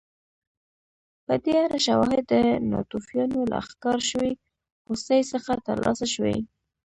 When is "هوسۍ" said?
4.87-5.21